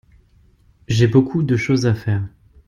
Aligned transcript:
J’ai 0.87 1.05
beaucoup 1.05 1.43
de 1.43 1.55
choses 1.55 1.85
à 1.85 1.93
faire. 1.93 2.27